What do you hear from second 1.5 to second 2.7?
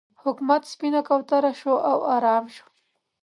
شو او ارام شو.